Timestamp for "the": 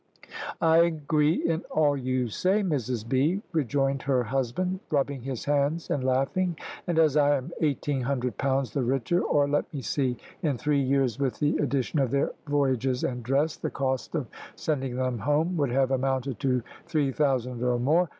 8.71-8.81, 11.37-11.55, 13.57-13.69